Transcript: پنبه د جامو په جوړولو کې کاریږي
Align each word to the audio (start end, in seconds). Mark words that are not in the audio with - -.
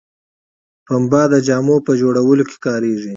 پنبه 0.85 1.21
د 1.33 1.35
جامو 1.47 1.77
په 1.87 1.91
جوړولو 2.01 2.43
کې 2.49 2.57
کاریږي 2.65 3.09